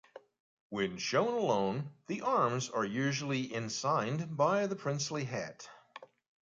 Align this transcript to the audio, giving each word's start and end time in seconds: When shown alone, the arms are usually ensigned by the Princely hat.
When 0.71 0.97
shown 0.97 1.27
alone, 1.31 1.91
the 2.07 2.21
arms 2.21 2.71
are 2.71 2.83
usually 2.83 3.53
ensigned 3.53 4.35
by 4.35 4.65
the 4.65 4.75
Princely 4.75 5.25
hat. 5.25 5.69